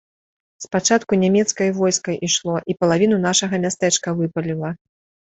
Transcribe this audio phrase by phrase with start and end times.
[0.63, 4.69] Спачатку нямецкае войска ішло і палавіну нашага мястэчка выпаліла.